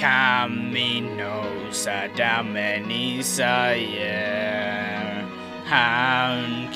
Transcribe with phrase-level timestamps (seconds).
[0.00, 1.42] 神の
[1.72, 5.24] 定めにさえ
[5.64, 6.68] 反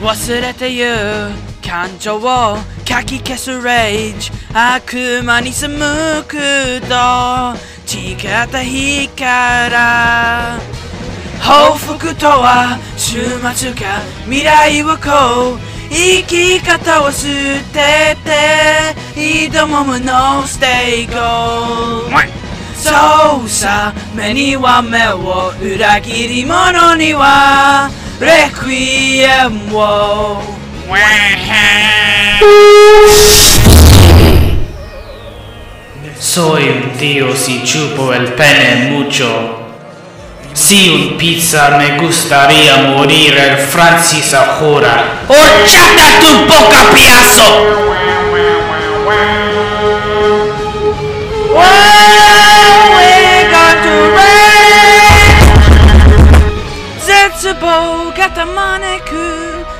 [0.00, 0.86] 忘れてゆ
[1.62, 2.20] 感情を
[2.88, 6.94] かき消すレイジ悪魔に背くと
[7.86, 10.58] 違った日から。
[11.40, 13.20] 報復とは週
[13.54, 15.58] 末か未来をこう
[15.90, 17.26] 生き方を捨
[17.72, 22.40] てて挑むものステイゴー
[22.76, 27.79] そうさ目には目を裏切り者には
[28.20, 30.42] Requiem Wow.
[36.18, 39.26] Soy un tío si chupo el pene mucho.
[40.52, 45.22] Si un pizza me gustaría morir el Francis ahora.
[45.26, 48.09] ¡Ochata tu boca, piazo!
[57.50, 59.10] 絶望がた招く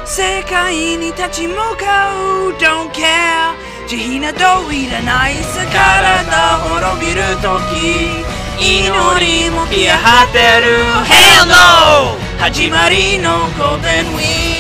[0.05, 2.11] 世界に立ち向か
[2.49, 2.53] う。
[2.59, 3.55] Don't care
[3.87, 8.27] 慈悲などいらないさ体滅びる時。
[8.59, 10.83] 祈りも消え果てる。
[11.05, 14.51] Hell no 始まりの Golden Week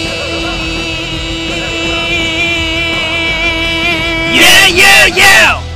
[4.32, 5.69] Yeah yeah yeah